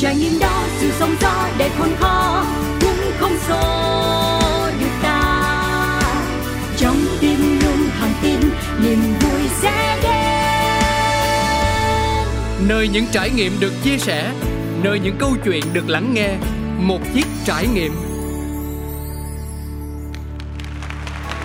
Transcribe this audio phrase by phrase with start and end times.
[0.00, 2.44] trải nghiệm đó, sự sóng gió đầy khôn khó,
[2.80, 3.60] cũng không xô
[4.80, 6.00] được ta.
[6.76, 8.40] Trong tim luôn thẳng tin,
[8.82, 10.10] niềm vui sẽ đến.
[12.68, 14.32] Nơi những trải nghiệm được chia sẻ,
[14.82, 16.30] nơi những câu chuyện được lắng nghe,
[16.78, 17.92] một chiếc trải nghiệm.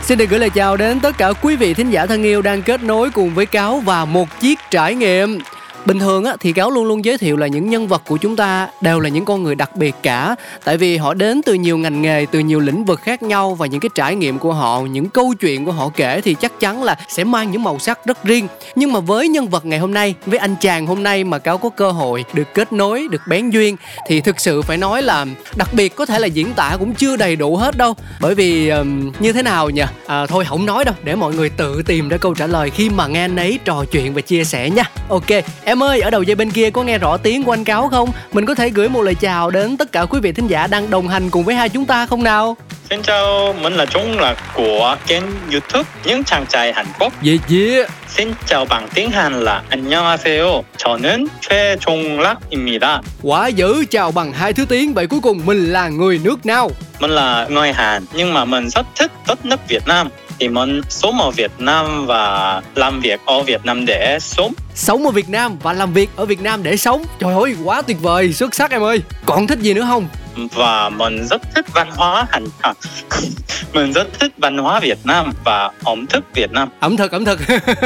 [0.04, 2.62] Xin được gửi lời chào đến tất cả quý vị thính giả thân yêu đang
[2.62, 5.40] kết nối cùng với Cáo và một chiếc trải nghiệm
[5.86, 8.36] bình thường á thì cáo luôn luôn giới thiệu là những nhân vật của chúng
[8.36, 10.36] ta đều là những con người đặc biệt cả.
[10.64, 13.66] Tại vì họ đến từ nhiều ngành nghề từ nhiều lĩnh vực khác nhau và
[13.66, 16.84] những cái trải nghiệm của họ những câu chuyện của họ kể thì chắc chắn
[16.84, 18.48] là sẽ mang những màu sắc rất riêng.
[18.76, 21.58] Nhưng mà với nhân vật ngày hôm nay với anh chàng hôm nay mà cáo
[21.58, 23.78] có cơ hội được kết nối được bén duyên
[24.08, 25.26] thì thực sự phải nói là
[25.56, 27.94] đặc biệt có thể là diễn tả cũng chưa đầy đủ hết đâu.
[28.22, 29.84] Bởi vì um, như thế nào nhỉ?
[30.08, 32.90] À, thôi không nói đâu để mọi người tự tìm ra câu trả lời khi
[32.90, 34.84] mà nghe anh ấy trò chuyện và chia sẻ nha.
[35.10, 35.30] Ok
[35.64, 37.89] em Em ơi, ở đầu dây bên kia có nghe rõ tiếng của anh Cáo
[37.89, 38.11] không?
[38.33, 40.91] Mình có thể gửi một lời chào đến tất cả quý vị thính giả đang
[40.91, 42.57] đồng hành cùng với hai chúng ta không nào?
[42.91, 45.23] Xin chào, mình là Trung là của kênh
[45.53, 47.13] YouTube những chàng trai Hàn Quốc.
[47.25, 47.91] Yeah, yeah.
[48.09, 50.63] Xin chào bằng tiếng Hàn là 안녕하세요.
[50.79, 53.01] 저는 최종락입니다.
[53.23, 54.95] Quá dữ, chào bằng hai thứ tiếng.
[54.95, 56.71] Vậy cuối cùng mình là người nước nào?
[57.01, 60.09] Mình là người Hàn, nhưng mà mình rất thích đất nước Việt Nam
[60.40, 65.06] thì muốn sống ở Việt Nam và làm việc ở Việt Nam để sống sống
[65.06, 67.04] ở Việt Nam và làm việc ở Việt Nam để sống.
[67.20, 68.34] Trời ơi, quá tuyệt vời.
[68.34, 69.02] Xuất sắc em ơi.
[69.26, 70.08] Còn thích gì nữa không?
[70.54, 72.74] Và mình rất thích văn hóa Hàn à,
[73.74, 76.70] mình rất thích văn hóa Việt Nam và ẩm thực Việt Nam.
[76.80, 77.40] Ẩm thực ẩm thực.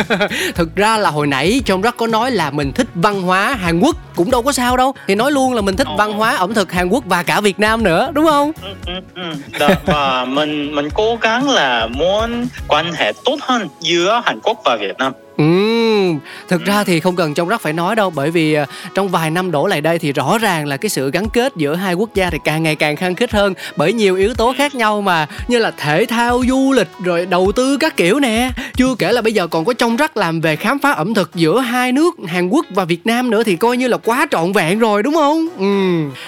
[0.55, 3.79] Thực ra là hồi nãy trong rất có nói là mình thích văn hóa Hàn
[3.79, 3.95] Quốc.
[4.15, 4.93] Cũng đâu có sao đâu.
[5.07, 7.59] Thì nói luôn là mình thích văn hóa ẩm thực Hàn Quốc và cả Việt
[7.59, 8.51] Nam nữa đúng không?
[8.61, 8.69] Ừ,
[9.15, 9.23] ừ,
[9.59, 9.67] ừ.
[9.85, 14.75] và mình mình cố gắng là muốn quan hệ tốt hơn giữa Hàn Quốc và
[14.75, 15.13] Việt Nam.
[15.37, 15.43] Ừ,
[16.47, 19.31] thực ra thì không cần trong rắc phải nói đâu bởi vì à, trong vài
[19.31, 22.09] năm đổ lại đây thì rõ ràng là cái sự gắn kết giữa hai quốc
[22.15, 25.27] gia thì càng ngày càng khăng khít hơn bởi nhiều yếu tố khác nhau mà
[25.47, 28.51] như là thể thao, du lịch rồi đầu tư các kiểu nè.
[28.75, 31.35] Chưa kể là bây giờ còn có trong rắc làm về khám phá ẩm thực
[31.35, 34.51] giữa hai nước Hàn Quốc và Việt Nam nữa thì coi như là quá trọn
[34.51, 35.47] vẹn rồi đúng không?
[35.57, 35.65] Ừ.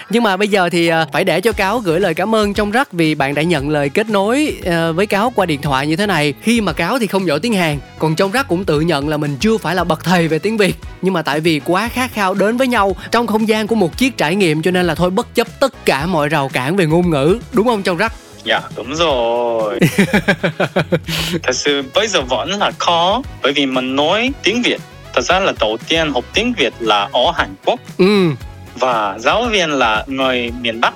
[0.10, 2.72] Nhưng mà bây giờ thì à, phải để cho cáo gửi lời cảm ơn trong
[2.72, 5.96] rắc vì bạn đã nhận lời kết nối à, với cáo qua điện thoại như
[5.96, 6.34] thế này.
[6.42, 9.18] Khi mà cáo thì không giỏi tiếng Hàn, còn trong rắc cũng tự nhận là
[9.18, 10.76] mình chưa phải là bậc thầy về tiếng Việt.
[11.02, 13.98] Nhưng mà tại vì quá khát khao đến với nhau trong không gian của một
[13.98, 16.86] chiếc trải nghiệm cho nên là thôi bất chấp tất cả mọi rào cản về
[16.86, 17.40] ngôn ngữ.
[17.54, 18.14] Đúng không trong rắc?
[18.44, 19.80] Dạ đúng rồi.
[21.44, 24.82] Thật sự bây giờ vẫn là khó Bởi vì mình nói tiếng Việt.
[25.14, 27.80] Thật ra là đầu tiên học tiếng Việt là ở Hàn Quốc.
[27.98, 28.30] Ừ.
[28.76, 30.94] Và giáo viên là người miền Bắc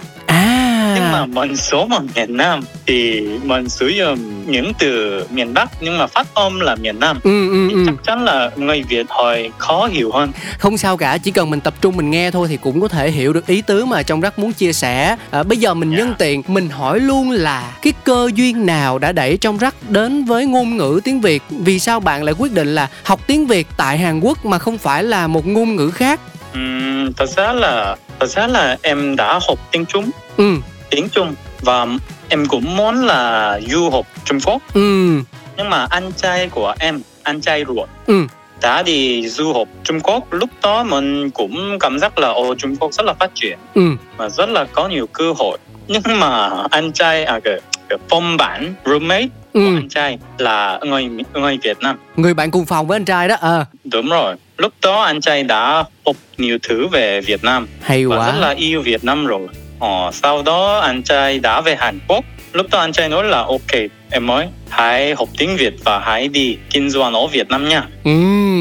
[0.95, 5.69] nhưng mà mình số ở miền Nam thì mình sử dụng những từ miền Bắc
[5.81, 7.19] nhưng mà phát âm là miền Nam.
[7.23, 7.83] Ừ, ừ, ừ.
[7.85, 10.31] chắc chắn là người Việt hơi khó hiểu hơn.
[10.59, 13.11] Không sao cả chỉ cần mình tập trung mình nghe thôi thì cũng có thể
[13.11, 15.15] hiểu được ý tứ mà trong rất muốn chia sẻ.
[15.31, 15.99] À, bây giờ mình yeah.
[15.99, 20.25] nhân tiện mình hỏi luôn là cái cơ duyên nào đã đẩy trong rắc đến
[20.25, 21.43] với ngôn ngữ tiếng Việt?
[21.49, 24.77] Vì sao bạn lại quyết định là học tiếng Việt tại Hàn Quốc mà không
[24.77, 26.19] phải là một ngôn ngữ khác?
[26.57, 30.09] Uhm, thật ra là thật ra là em đã học tiếng Trung.
[30.37, 30.55] Ừ
[30.89, 31.87] tiếng Trung và
[32.29, 34.61] em cũng muốn là du học Trung Quốc.
[34.73, 35.19] Ừ.
[35.57, 38.27] Nhưng mà anh trai của em, anh trai ruột, ừ.
[38.61, 40.33] đã đi du học Trung Quốc.
[40.33, 43.81] Lúc đó mình cũng cảm giác là ô Trung Quốc rất là phát triển ừ.
[44.17, 45.57] và rất là có nhiều cơ hội.
[45.87, 49.59] Nhưng mà anh trai à cái, cái phong bản roommate ừ.
[49.59, 51.97] của anh trai là người người Việt Nam.
[52.15, 53.35] Người bạn cùng phòng với anh trai đó.
[53.41, 53.65] À.
[53.83, 54.35] Đúng rồi.
[54.57, 57.67] Lúc đó anh trai đã học nhiều thứ về Việt Nam.
[57.81, 58.17] Hay quá.
[58.17, 59.47] Và rất là yêu Việt Nam rồi.
[59.79, 62.25] Ờ, sau đó anh trai đã về Hàn Quốc.
[62.53, 63.71] Lúc đó anh trai nói là ok,
[64.15, 67.83] em ơi, hãy học tiếng Việt và hãy đi kinh doanh ở Việt Nam nha.
[68.03, 68.11] Ừ,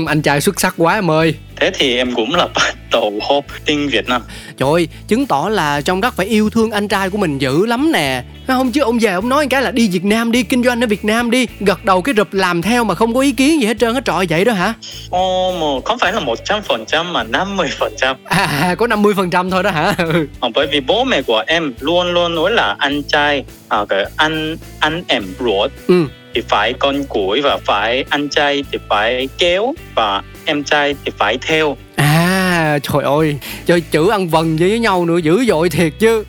[0.06, 1.34] anh trai xuất sắc quá em ơi.
[1.56, 4.22] Thế thì em cũng là bắt đầu học tiếng Việt Nam.
[4.56, 7.66] Trời ơi, chứng tỏ là trong đất phải yêu thương anh trai của mình dữ
[7.66, 8.22] lắm nè.
[8.46, 10.86] Không chứ ông về ông nói cái là đi Việt Nam đi, kinh doanh ở
[10.86, 11.46] Việt Nam đi.
[11.60, 14.04] Gật đầu cái rụp làm theo mà không có ý kiến gì hết trơn hết
[14.04, 14.74] trọi vậy đó hả?
[15.10, 18.14] Ồ, mà không phải là 100% mà 50%.
[18.24, 19.94] À, à có 50% thôi đó hả?
[20.40, 24.04] ờ, bởi vì bố mẹ của em luôn luôn nói là anh trai, à, cái
[24.16, 25.70] anh anh em ruột.
[25.88, 26.04] Ừ.
[26.34, 31.12] thì phải con củi và phải anh trai thì phải kéo và em trai thì
[31.18, 31.76] phải theo.
[31.96, 33.36] À trời ơi
[33.66, 36.24] chơi chữ ăn vần với nhau nữa dữ dội thiệt chứ.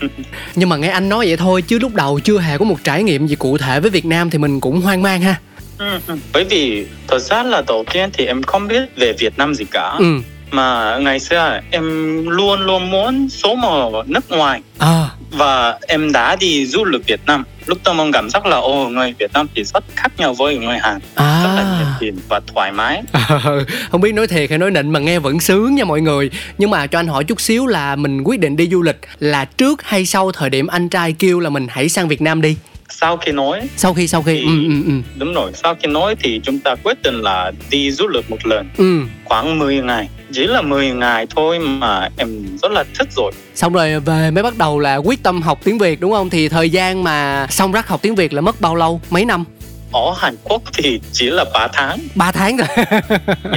[0.54, 3.02] Nhưng mà nghe anh nói vậy thôi chứ lúc đầu chưa hề có một trải
[3.02, 5.34] nghiệm gì cụ thể với việt nam thì mình cũng hoang mang ha.
[5.78, 5.98] Ừ,
[6.32, 9.64] bởi vì thật ra là đầu tiên thì em không biết về việt nam gì
[9.70, 9.96] cả.
[9.98, 10.20] Ừ.
[10.50, 11.84] Mà ngày xưa em
[12.28, 14.60] luôn luôn muốn sống ở nước ngoài.
[14.78, 15.08] À.
[15.30, 17.44] và em đã đi du lịch Việt Nam.
[17.66, 20.56] Lúc đó mình cảm giác là ồ người Việt Nam thì rất khác nhau với
[20.58, 20.98] người Hàn.
[21.14, 21.42] À.
[21.44, 23.02] rất là nhiệt tình và thoải mái.
[23.90, 26.30] Không biết nói thiệt hay nói nịnh mà nghe vẫn sướng nha mọi người.
[26.58, 29.44] Nhưng mà cho anh hỏi chút xíu là mình quyết định đi du lịch là
[29.44, 32.56] trước hay sau thời điểm anh trai kêu là mình hãy sang Việt Nam đi
[32.90, 34.34] sau khi nói sau khi sau khi.
[34.40, 34.92] thì, ừ, ừ, ừ.
[35.18, 38.46] đúng rồi sau khi nói thì chúng ta quyết định là đi du lịch một
[38.46, 38.68] lần.
[38.78, 39.00] Ừ.
[39.24, 40.08] khoảng 10 ngày.
[40.32, 43.32] Chỉ là 10 ngày thôi mà em rất là thích rồi.
[43.54, 46.30] Xong rồi về mới bắt đầu là quyết tâm học tiếng việt đúng không?
[46.30, 49.00] Thì thời gian mà xong rắc học tiếng việt là mất bao lâu?
[49.10, 49.44] Mấy năm?
[49.92, 51.98] Ở Hàn Quốc thì chỉ là 3 tháng.
[52.14, 52.68] 3 tháng rồi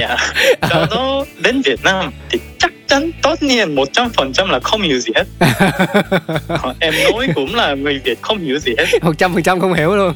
[0.00, 0.16] dạ.
[0.70, 2.38] Sau đó đến Việt Nam thì
[2.94, 5.24] chắn tất nhiên 100% là không hiểu gì hết.
[6.80, 8.84] Em nói cũng là người Việt không hiểu gì hết.
[9.02, 10.12] 100% không hiểu luôn.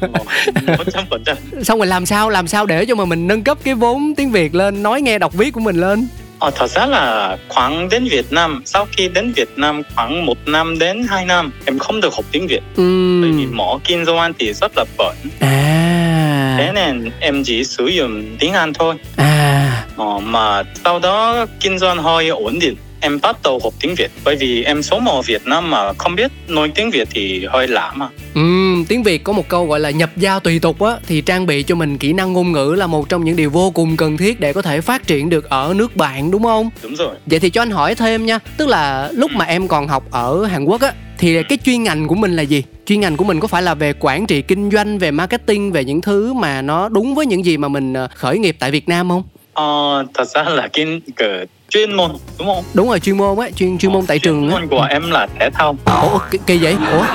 [0.65, 4.13] 100% xong rồi làm sao làm sao để cho mà mình nâng cấp cái vốn
[4.17, 6.07] tiếng Việt lên nói nghe đọc viết của mình lên?
[6.39, 10.37] Ờ, thật ra là khoảng đến Việt Nam sau khi đến Việt Nam khoảng một
[10.45, 12.61] năm đến hai năm em không được học tiếng Việt.
[12.75, 13.21] Ừ.
[13.21, 15.15] bởi vì mỏ kinh doanh thì rất là bẩn.
[15.39, 16.55] À.
[16.57, 18.95] thế nên em chỉ sử dụng tiếng Anh thôi.
[19.15, 19.68] À.
[19.99, 24.11] ờ, mà sau đó kinh doanh hơi ổn định em bắt đầu học tiếng Việt
[24.23, 27.67] bởi vì em sống ở Việt Nam mà không biết nói tiếng Việt thì hơi
[27.67, 28.09] lạ mà.
[28.33, 28.41] Ừ,
[28.87, 31.63] tiếng Việt có một câu gọi là nhập gia tùy tục á thì trang bị
[31.63, 34.39] cho mình kỹ năng ngôn ngữ là một trong những điều vô cùng cần thiết
[34.39, 36.69] để có thể phát triển được ở nước bạn đúng không?
[36.83, 37.15] Đúng rồi.
[37.25, 40.45] Vậy thì cho anh hỏi thêm nha, tức là lúc mà em còn học ở
[40.45, 42.63] Hàn Quốc á thì cái chuyên ngành của mình là gì?
[42.85, 45.85] Chuyên ngành của mình có phải là về quản trị kinh doanh, về marketing, về
[45.85, 48.89] những thứ mà nó đúng với những gì mà mình ờ, khởi nghiệp tại Việt
[48.89, 49.23] Nam không?
[49.59, 52.63] Ờ, thật ra là cái, cái chuyên môn đúng không?
[52.73, 55.27] Đúng rồi chuyên môn á chuyên chuyên môn tại chuyên trường môn của em là
[55.39, 55.75] thể thao.
[55.85, 57.05] Ủa kỳ, kỳ vậy ủa?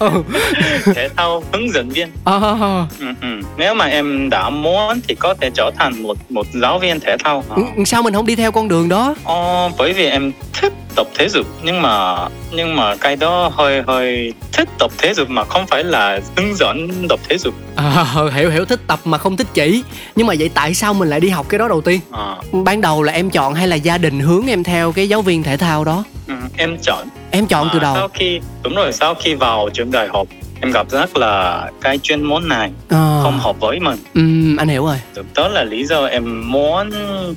[0.94, 2.08] Thể thao hướng dẫn viên.
[2.24, 2.38] À,
[3.00, 3.28] ừ, ừ.
[3.56, 7.16] nếu mà em đã muốn thì có thể trở thành một một giáo viên thể
[7.24, 7.44] thao.
[7.50, 7.56] À.
[7.86, 9.14] sao mình không đi theo con đường đó?
[9.24, 12.16] Ờ, bởi vì em thích tập thể dục nhưng mà
[12.52, 16.54] nhưng mà cái đó hơi hơi thích tập thể dục mà không phải là hướng
[16.54, 17.54] dẫn tập thể dục.
[17.76, 18.04] À,
[18.34, 19.82] hiểu hiểu thích tập mà không thích chỉ.
[20.16, 22.00] Nhưng mà vậy tại sao mình lại đi học cái đó đầu tiên?
[22.12, 22.36] À.
[22.52, 25.42] ban đầu là em chọn hay là gia đình hướng em theo cái giáo viên
[25.42, 26.04] thể thao đó?
[26.28, 27.08] Ừ, em chọn.
[27.30, 27.94] Em chọn à, từ đầu.
[27.94, 30.26] sau khi đúng rồi sau khi vào trường đại học
[30.60, 33.20] em gặp rất là cái chuyên môn này à.
[33.22, 33.98] không hợp với mình.
[34.14, 34.96] Ừ, anh hiểu rồi.
[35.34, 36.90] Đó là lý do em muốn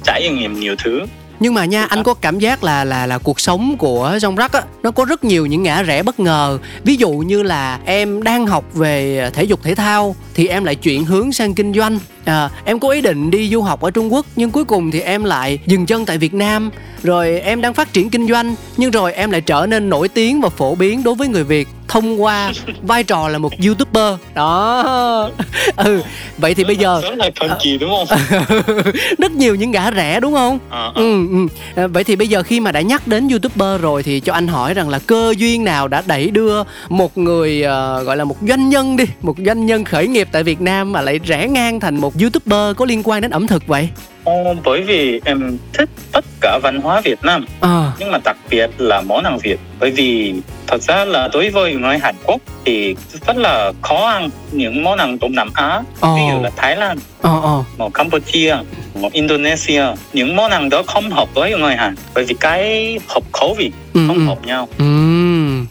[0.04, 1.06] trải nghiệm nhiều thứ
[1.42, 4.54] nhưng mà nha anh có cảm giác là là là cuộc sống của Jong Rắc
[4.54, 6.60] á nó có rất nhiều những ngã rẽ bất ngờ.
[6.84, 10.76] Ví dụ như là em đang học về thể dục thể thao thì em lại
[10.76, 14.14] chuyển hướng sang kinh doanh à, em có ý định đi du học ở Trung
[14.14, 16.70] Quốc nhưng cuối cùng thì em lại dừng chân tại Việt Nam.
[17.04, 20.42] Rồi em đang phát triển kinh doanh nhưng rồi em lại trở nên nổi tiếng
[20.42, 24.14] và phổ biến đối với người Việt thông qua vai trò là một youtuber.
[24.34, 25.30] Đó.
[25.76, 26.02] Ừ
[26.42, 27.02] vậy thì bây giờ
[27.40, 28.20] thần kỳ đúng không?
[29.18, 30.60] Rất nhiều những ngã rẽ đúng không?
[30.70, 31.48] À, ừ, ừ.
[31.76, 34.48] À, vậy thì bây giờ khi mà đã nhắc đến youtuber rồi thì cho anh
[34.48, 38.38] hỏi rằng là cơ duyên nào đã đẩy đưa một người uh, gọi là một
[38.48, 41.80] doanh nhân đi một doanh nhân khởi nghiệp tại Việt Nam mà lại rẽ ngang
[41.80, 43.90] thành một youtuber có liên quan đến ẩm thực vậy
[44.24, 47.92] Ồ, bởi vì em thích tất cả văn hóa Việt Nam à.
[48.00, 50.34] nhưng mà đặc biệt là món ăn Việt bởi vì
[50.68, 52.96] thật ra là đối với người Hàn Quốc thì
[53.28, 56.18] rất là khó ăn những món ăn Đông Nam Á oh.
[56.18, 56.98] ví dụ là Thái Lan,
[57.28, 57.66] oh, oh.
[57.78, 58.56] một Campuchia,
[58.96, 63.24] một Indonesia những món ăn đó không hợp với người Hàn bởi vì cái hợp
[63.34, 64.26] khẩu vị ừ, không ừ.
[64.26, 64.68] hợp nhau.
[64.78, 64.86] Ừ.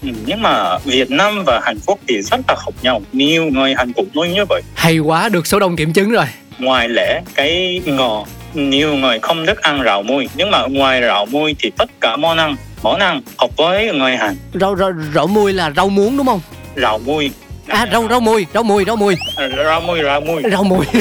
[0.03, 3.03] Ừ, nhưng mà Việt Nam và Hàn Quốc thì rất là hợp nhau.
[3.13, 4.63] Nhiều người Hàn Quốc nói như vậy.
[4.75, 6.25] Hay quá được số đông kiểm chứng rồi.
[6.59, 11.27] Ngoài lẽ cái ngò nhiều người không thích ăn rau muối nhưng mà ngoài rau
[11.27, 14.37] muối thì tất cả món ăn món ăn hợp với người Hàn.
[14.55, 16.41] Rau rau rau muối là rau muống đúng không?
[16.77, 17.31] Rau muối
[17.71, 19.15] à rau rau mùi rau mùi rau mùi.
[19.57, 20.43] Rau mùi rau mùi.
[20.51, 20.87] Rau mùi.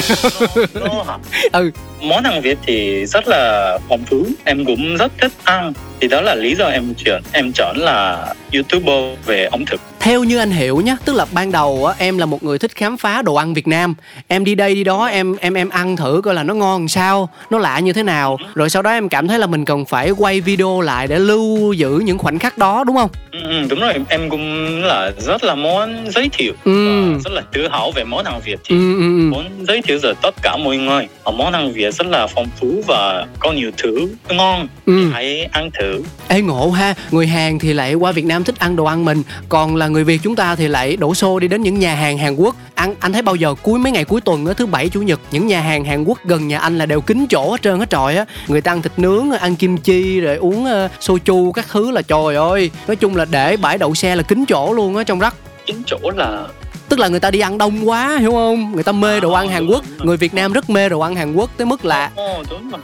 [1.52, 1.72] Ừ.
[2.02, 4.26] Món ăn Việt thì rất là phong phú.
[4.44, 5.74] Em cũng rất thích ăn.
[6.02, 9.82] Thì đó là lý do em chọn em chọn là youtuber về ẩm thực.
[10.00, 12.76] Theo như anh hiểu nhé tức là ban đầu á em là một người thích
[12.76, 13.96] khám phá đồ ăn Việt Nam.
[14.28, 17.30] Em đi đây đi đó em em em ăn thử coi là nó ngon sao
[17.50, 18.38] nó lạ như thế nào.
[18.56, 21.74] Rồi sau đó em cảm thấy là mình cần phải quay video lại để lưu
[21.74, 23.10] giữ những khoảnh khắc đó đúng không
[23.44, 23.94] ừ, đúng rồi.
[24.10, 26.54] Em cũng là rất là muốn giới thiệu.
[26.66, 27.14] Ừ.
[27.14, 29.30] rất là tự hào về món ăn Việt thì ừ, ừ, ừ.
[29.32, 31.08] muốn giới thiệu rồi tất cả mọi người.
[31.26, 34.68] Món ăn Việt rất là phong phú và có nhiều thứ ngon.
[34.86, 35.10] Ừ.
[35.14, 36.02] hãy ăn thử.
[36.28, 36.94] Ê ngộ ha.
[37.12, 39.24] Người Hàn thì lại qua Việt Nam thích ăn đồ ăn mình.
[39.50, 42.18] Còn là người Việt chúng ta thì lại đổ xô đi đến những nhà hàng
[42.18, 42.56] Hàn Quốc.
[42.76, 45.48] Ăn anh thấy bao giờ cuối mấy ngày cuối tuần thứ bảy chủ nhật những
[45.48, 48.16] nhà hàng Hàn Quốc gần nhà anh là đều kín chỗ hết trơn hết trọi
[48.16, 48.26] á.
[48.48, 52.02] Người ta ăn thịt nướng ăn kim chi rồi uống uh, soju các thứ là
[52.02, 52.72] trời ơi.
[52.88, 55.36] Nói chung là để bãi đậu xe là kín chỗ luôn á trong rắc.
[55.66, 56.48] Kín chỗ là
[56.90, 58.72] tức là người ta đi ăn đông quá hiểu không?
[58.72, 59.84] Người ta mê đồ ăn Hàn Quốc.
[60.00, 62.10] người Việt Nam rất mê đồ ăn Hàn Quốc tới mức là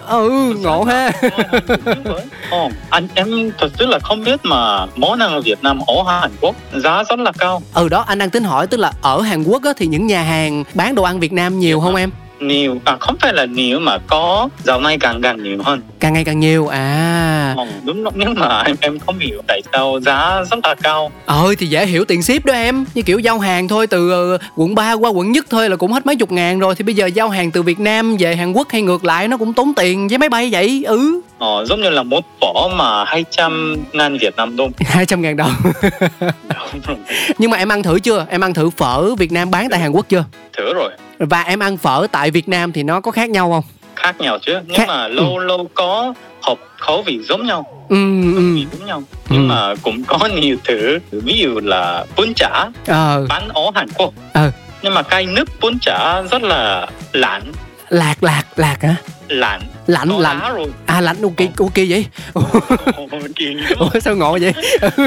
[0.08, 1.12] ừ ngộ ha.
[2.50, 6.20] Ồ, anh em thật sự là không biết mà món ăn ở Việt Nam ở
[6.22, 7.62] Hàn Quốc giá rất là cao.
[7.74, 10.22] Ừ đó anh đang tính hỏi tức là ở Hàn Quốc á, thì những nhà
[10.22, 12.82] hàng bán đồ ăn Việt Nam nhiều không em nhiều.
[12.86, 14.50] À không phải là nhiều mà có.
[14.64, 15.82] Dạo này càng càng nhiều hơn.
[16.00, 17.54] Càng ngày càng nhiều à.
[17.58, 21.12] Ừ, đúng nhưng mà em em không hiểu tại sao giá rất là cao.
[21.26, 22.86] Ơi thì dễ hiểu tiền ship đó em.
[22.94, 25.92] Như kiểu giao hàng thôi từ uh, quận 3 qua quận nhất thôi là cũng
[25.92, 26.76] hết mấy chục ngàn rồi.
[26.76, 29.38] Thì bây giờ giao hàng từ Việt Nam về Hàn Quốc hay ngược lại nó
[29.38, 31.22] cũng tốn tiền với máy bay vậy ừ.
[31.40, 35.52] Ờ, giống như là một bỏ mà 200 ngàn Việt Nam đồng 200 ngàn đồng
[37.38, 38.26] Nhưng mà em ăn thử chưa?
[38.30, 40.24] Em ăn thử phở Việt Nam bán tại Hàn Quốc chưa?
[40.58, 43.64] Thử rồi Và em ăn phở tại Việt Nam thì nó có khác nhau không?
[43.96, 44.88] Khác nhau chứ Nhưng khác...
[44.88, 45.44] mà lâu ừ.
[45.44, 47.96] lâu có hợp khẩu vị giống nhau ừ,
[48.36, 48.58] ừ.
[48.72, 49.54] giống nhau nhưng ừ.
[49.54, 53.26] mà cũng có nhiều thứ ví dụ là bún chả ờ.
[53.30, 54.52] bán ở Hàn Quốc ờ.
[54.82, 57.52] nhưng mà cái nước bún chả rất là lạnh
[57.90, 58.96] lạc lạc lạc hả
[59.28, 59.62] lạnh.
[59.88, 60.40] Lạnh Có lạnh.
[60.56, 60.68] rồi.
[60.86, 62.06] à lạnh ok ok vậy.
[62.34, 64.54] Ủa, sao ngộ vậy?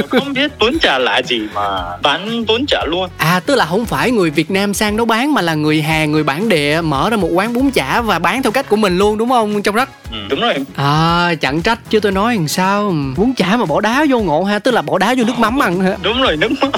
[0.09, 3.11] Không biết bún chả là gì mà bán bún chả luôn.
[3.17, 6.13] À tức là không phải người Việt Nam sang đó bán mà là người Hàn
[6.13, 8.99] người bản địa mở ra một quán bún chả và bán theo cách của mình
[8.99, 10.55] luôn đúng không trong rất ừ, đúng rồi.
[10.77, 12.95] À chẳng trách chứ tôi nói làm sao.
[13.17, 15.63] Bún chả mà bỏ đá vô ngộ ha tức là bỏ đá vô nước mắm
[15.63, 15.97] ăn hả?
[16.03, 16.71] Đúng rồi nước mắm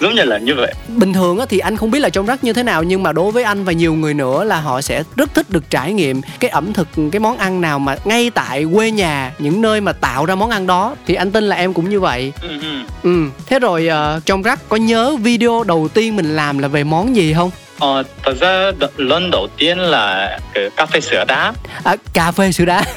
[0.00, 0.72] giống như là như vậy.
[0.88, 3.12] Bình thường á thì anh không biết là trong rắc như thế nào nhưng mà
[3.12, 6.20] đối với anh và nhiều người nữa là họ sẽ rất thích được trải nghiệm
[6.40, 9.92] cái ẩm thực cái món ăn nào mà ngay tại quê nhà những nơi mà
[9.92, 10.96] tạo ra món ăn đó.
[11.06, 12.32] Thì anh tin là em cũng như vậy.
[12.42, 12.82] Ừ, ừ.
[13.02, 13.24] ừ.
[13.46, 17.16] thế rồi uh, trong rắc có nhớ video đầu tiên mình làm là về món
[17.16, 17.50] gì không?
[17.78, 21.52] Ờ, thật ra lần đầu tiên là cái cà phê sữa đá.
[21.84, 22.82] À, cà phê sữa đá.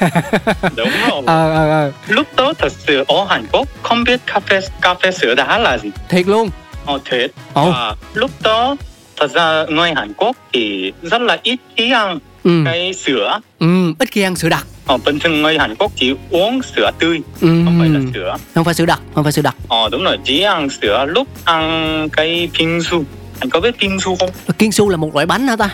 [0.76, 1.22] Đúng rồi.
[1.26, 1.92] Ờ, ờ, ờ.
[2.08, 5.58] lúc đó thật sự ở Hàn Quốc không biết cà phê cà phê sữa đá
[5.58, 5.90] là gì.
[6.08, 6.50] Thiệt luôn
[6.86, 7.30] Ồ thiệt.
[7.54, 7.70] Ồ.
[7.70, 8.76] Và lúc đó
[9.16, 12.62] thật ra người Hàn Quốc thì rất là ít khi ăn ừ.
[12.64, 13.40] cái sữa.
[13.58, 14.66] Ừ, ít khi ăn sữa đặc.
[14.86, 17.48] Ờ, bình thường người Hàn Quốc chỉ uống sữa tươi, ừ.
[17.64, 18.36] không phải là sữa.
[18.54, 19.56] Không phải sữa đặc, không phải sữa đặc.
[19.68, 22.48] Ờ đúng rồi, chỉ ăn sữa lúc ăn cái
[22.84, 23.04] su.
[23.40, 24.30] Anh có biết su không?
[24.72, 25.70] su là một loại bánh hả ta?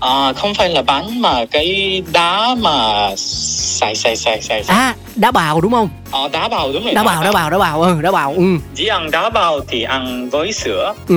[0.00, 4.64] À, không phải là bánh mà cái đá mà xài xài xài xài.
[4.68, 5.88] À, đá bào đúng không?
[6.10, 6.94] Ờ, đá bào đúng rồi.
[6.94, 8.42] Đá bào, đá bào, đá bào, ừ, đá bào, ừ.
[8.74, 10.94] Chỉ ăn đá bào thì ăn với sữa.
[11.08, 11.14] Ừ.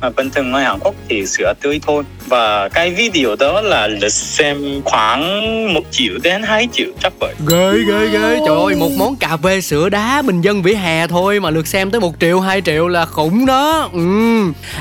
[0.00, 2.02] Mà bình thường ở Hàn Quốc thì sữa tươi thôi.
[2.26, 7.34] Và cái video đó là lượt xem khoảng một triệu đến 2 triệu chắc vậy.
[7.48, 8.38] Ghê, ghê, ghê.
[8.46, 11.66] Trời ơi, một món cà phê sữa đá bình dân vỉa hè thôi mà lượt
[11.66, 13.88] xem tới một triệu, 2 triệu là khủng đó.
[13.92, 14.00] Ừ.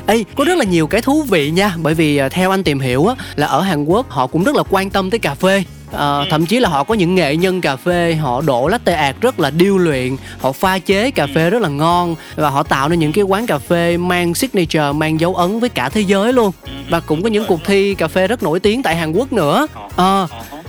[0.07, 1.73] Ê, có rất là nhiều cái thú vị nha.
[1.77, 4.55] Bởi vì à, theo anh tìm hiểu á, là ở Hàn Quốc họ cũng rất
[4.55, 5.63] là quan tâm tới cà phê.
[5.91, 9.17] À, thậm chí là họ có những nghệ nhân cà phê họ đổ latte art
[9.21, 12.89] rất là điêu luyện họ pha chế cà phê rất là ngon và họ tạo
[12.89, 16.33] nên những cái quán cà phê mang signature mang dấu ấn với cả thế giới
[16.33, 16.51] luôn.
[16.89, 19.67] Và cũng có những cuộc thi cà phê rất nổi tiếng tại Hàn Quốc nữa.
[19.95, 20.27] À,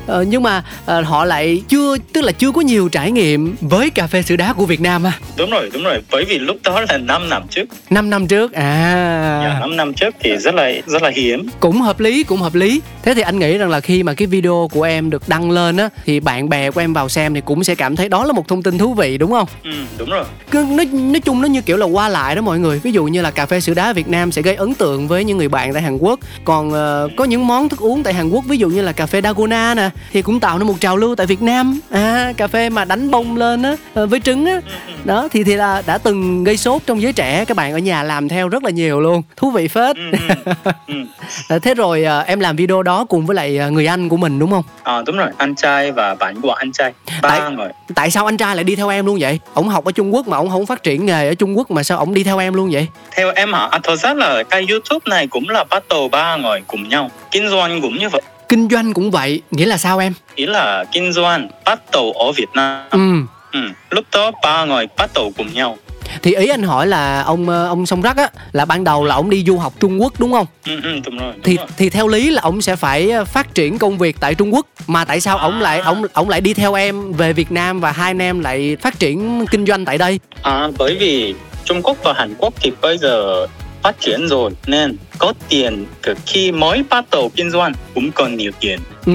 [0.08, 3.90] ờ, nhưng mà ờ, họ lại chưa tức là chưa có nhiều trải nghiệm với
[3.90, 6.02] cà phê sữa đá của Việt Nam à đúng rồi đúng rồi.
[6.10, 7.64] Bởi vì lúc đó là 5 năm trước.
[7.90, 9.40] 5 năm trước à.
[9.44, 11.48] Dạ, 5 năm trước thì rất là rất là hiếm.
[11.60, 12.80] Cũng hợp lý cũng hợp lý.
[13.02, 15.76] Thế thì anh nghĩ rằng là khi mà cái video của em được đăng lên
[15.76, 18.32] á thì bạn bè của em vào xem thì cũng sẽ cảm thấy đó là
[18.32, 19.48] một thông tin thú vị đúng không?
[19.64, 20.24] Ừ đúng rồi.
[20.50, 22.78] Cứ, nói nói chung nó như kiểu là qua lại đó mọi người.
[22.78, 25.24] Ví dụ như là cà phê sữa đá Việt Nam sẽ gây ấn tượng với
[25.24, 26.20] những người bạn tại Hàn Quốc.
[26.44, 29.06] Còn uh, có những món thức uống tại Hàn Quốc ví dụ như là cà
[29.06, 31.80] phê Dalgona nè thì cũng tạo nên một trào lưu tại Việt Nam.
[31.90, 34.60] À cà phê mà đánh bông lên á ờ, với trứng á.
[35.04, 38.02] Đó thì thì là đã từng gây sốt trong giới trẻ các bạn ở nhà
[38.02, 39.22] làm theo rất là nhiều luôn.
[39.36, 39.96] Thú vị phết.
[39.96, 40.02] Ừ,
[40.44, 40.44] ừ,
[40.86, 40.94] ừ.
[41.48, 44.38] Ờ, thế rồi ờ, em làm video đó cùng với lại người anh của mình
[44.38, 44.62] đúng không?
[44.82, 46.92] À đúng rồi anh trai và bạn của anh trai.
[47.22, 47.68] Ba tại, người.
[47.94, 49.38] tại sao anh trai lại đi theo em luôn vậy?
[49.54, 51.82] Ổng học ở Trung Quốc mà ổng không phát triển nghề ở Trung Quốc mà
[51.82, 52.86] sao ổng đi theo em luôn vậy?
[53.16, 53.68] Theo em hả?
[53.70, 57.10] À, thật ra là cái YouTube này cũng là bắt đầu ba người cùng nhau.
[57.30, 60.84] Kinh doanh cũng như vậy kinh doanh cũng vậy nghĩa là sao em ý là
[60.92, 63.26] kinh doanh bắt đầu ở Việt Nam ừ.
[63.52, 63.68] ừ.
[63.90, 65.76] lúc đó ba người bắt đầu cùng nhau
[66.22, 69.14] thì ý anh hỏi là ông ờ, ông sông rắc á là ban đầu là
[69.14, 70.46] ông đi du học Trung Quốc đúng không?
[70.66, 71.32] Ừ, ừ đúng rồi.
[71.32, 71.66] Đúng thì rồi.
[71.76, 74.66] thì theo lý là ông sẽ phải ờ, phát triển công việc tại Trung Quốc
[74.86, 75.42] mà tại sao à.
[75.42, 78.40] ông lại ông ông lại đi theo em về Việt Nam và hai anh em
[78.40, 80.20] lại phát triển kinh doanh tại đây?
[80.42, 83.46] À bởi vì Trung Quốc và Hàn Quốc thì bây giờ
[83.82, 85.86] phát triển rồi nên có tiền
[86.26, 88.78] khi mới bắt đầu kinh doanh cũng còn nhiều tiền.
[89.06, 89.12] Ừ.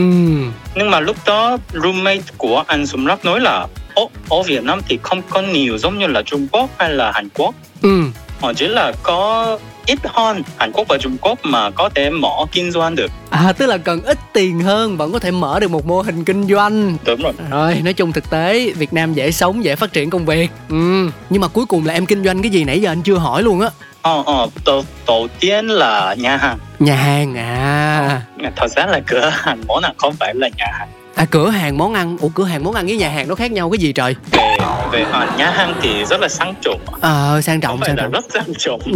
[0.76, 4.82] Nhưng mà lúc đó roommate của anh Sum Rap nói là ở, ở Việt Nam
[4.88, 7.56] thì không có nhiều giống như là Trung Quốc hay là Hàn Quốc.
[7.82, 8.04] Ừ.
[8.42, 10.44] họ chỉ là có ít hơn.
[10.58, 13.12] Hàn Quốc và Trung Quốc mà có thể mở kinh doanh được.
[13.30, 16.26] À tức là cần ít tiền hơn vẫn có thể mở được một mô hình
[16.26, 16.98] kinh doanh.
[17.06, 17.34] Đúng rồi.
[17.50, 20.52] Rồi nói chung thực tế Việt Nam dễ sống dễ phát triển công việc.
[20.70, 23.18] Ừ nhưng mà cuối cùng là em kinh doanh cái gì nãy giờ anh chưa
[23.18, 23.70] hỏi luôn á?
[24.02, 26.58] Ờ ờ đầu, đầu tiên là nhà hàng.
[26.80, 28.22] Nhà hàng à.
[28.56, 31.78] Thật ra là cửa hàng món ăn không phải là nhà hàng À cửa hàng
[31.78, 33.92] món ăn, ủa cửa hàng món ăn với nhà hàng nó khác nhau cái gì
[33.92, 34.16] trời?
[34.32, 34.58] Về
[34.92, 35.06] về
[35.38, 36.80] nhà hàng thì rất là sang trọng.
[37.02, 38.12] Ờ à, sang trọng sang trọng.
[38.12, 38.82] rất sang trọng.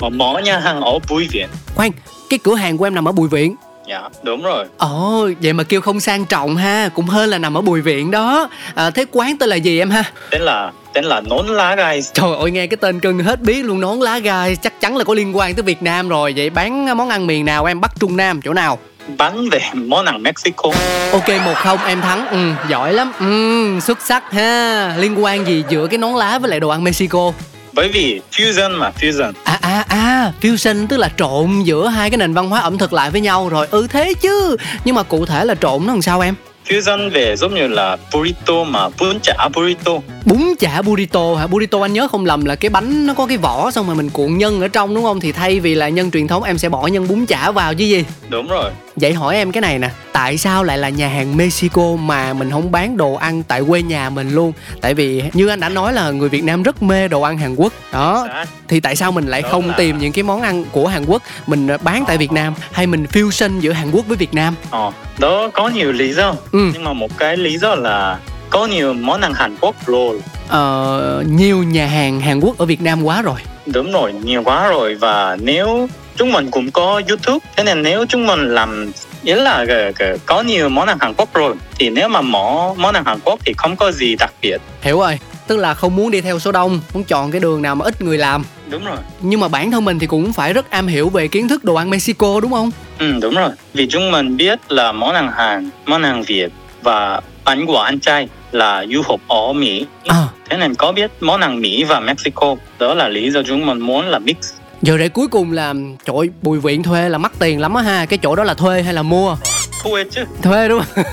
[0.00, 1.48] Mà món nhà hàng ở Bùi Viện.
[1.74, 1.90] Khoan,
[2.30, 3.56] cái cửa hàng của em nằm ở Bùi Viện.
[3.88, 4.66] Dạ, đúng rồi.
[4.78, 7.80] Ồ, oh, vậy mà kêu không sang trọng ha, cũng hơn là nằm ở Bùi
[7.80, 8.48] Viện đó.
[8.74, 10.02] À, thế quán tên là gì em ha?
[10.30, 12.00] Tên là tên là nón lá gai.
[12.12, 15.04] Trời ơi nghe cái tên cưng hết biết luôn nón lá gai, chắc chắn là
[15.04, 16.34] có liên quan tới Việt Nam rồi.
[16.36, 18.78] Vậy bán món ăn miền nào em Bắc Trung Nam chỗ nào?
[19.18, 20.70] Bắn về món ăn Mexico.
[21.12, 22.26] Ok một không em thắng.
[22.28, 23.12] Ừ, Giỏi lắm.
[23.20, 24.94] Ừ, Xuất sắc ha.
[24.98, 27.32] Liên quan gì giữa cái nón lá với lại đồ ăn Mexico?
[27.72, 29.32] Bởi vì fusion mà fusion.
[29.44, 32.92] À à à fusion tức là trộn giữa hai cái nền văn hóa ẩm thực
[32.92, 33.48] lại với nhau.
[33.48, 34.56] Rồi ừ thế chứ.
[34.84, 36.34] Nhưng mà cụ thể là trộn nó làm sao em?
[36.68, 39.92] Fusion về giống như là burrito mà bún chả burrito.
[40.24, 41.46] Bún chả burrito hả?
[41.46, 44.10] Burrito anh nhớ không lầm là cái bánh nó có cái vỏ xong rồi mình
[44.10, 45.20] cuộn nhân ở trong đúng không?
[45.20, 47.84] Thì thay vì là nhân truyền thống em sẽ bỏ nhân bún chả vào chứ
[47.84, 48.04] gì?
[48.28, 51.96] Đúng rồi vậy hỏi em cái này nè tại sao lại là nhà hàng mexico
[51.96, 54.52] mà mình không bán đồ ăn tại quê nhà mình luôn?
[54.80, 57.54] Tại vì như anh đã nói là người việt nam rất mê đồ ăn hàn
[57.54, 57.72] quốc.
[57.92, 58.28] Đó
[58.68, 59.74] thì tại sao mình lại đó không là...
[59.76, 63.06] tìm những cái món ăn của hàn quốc mình bán tại việt nam hay mình
[63.12, 64.54] fusion giữa hàn quốc với việt nam?
[64.70, 66.34] Ờ đó có nhiều lý do.
[66.52, 66.70] Ừ.
[66.72, 68.18] nhưng mà một cái lý do là
[68.50, 70.20] có nhiều món ăn Hàn Quốc rồi.
[70.48, 73.40] Ờ, nhiều nhà hàng Hàn Quốc ở Việt Nam quá rồi.
[73.66, 74.94] Đúng rồi nhiều quá rồi.
[74.94, 77.38] Và nếu chúng mình cũng có YouTube.
[77.56, 78.92] Thế nên nếu chúng mình làm
[79.22, 82.74] ý là cái, cái, có nhiều món ăn Hàn Quốc rồi thì nếu mà mở
[82.76, 84.58] món ăn Hàn Quốc thì không có gì đặc biệt.
[84.82, 85.18] Hiểu rồi.
[85.46, 88.02] Tức là không muốn đi theo số đông muốn chọn cái đường nào mà ít
[88.02, 88.44] người làm.
[88.70, 88.96] Đúng rồi.
[89.20, 91.74] Nhưng mà bản thân mình thì cũng phải rất am hiểu về kiến thức đồ
[91.74, 92.70] ăn Mexico đúng không?
[92.98, 93.50] Ừ đúng rồi.
[93.74, 96.48] Vì chúng mình biết là món ăn Hàn món ăn Việt
[96.82, 99.86] và bánh của anh trai là du học ở Mỹ.
[100.06, 100.22] À.
[100.50, 102.56] thế nên có biết món ăn Mỹ và Mexico.
[102.78, 104.36] Đó là lý do chúng mình muốn là mix
[104.82, 108.06] giờ để cuối cùng là trời bùi viện thuê là mắc tiền lắm á ha.
[108.06, 109.36] Cái chỗ đó là thuê hay là mua?
[109.82, 110.24] Thuê chứ.
[110.42, 111.04] Thuê đúng không?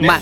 [0.00, 0.20] Mà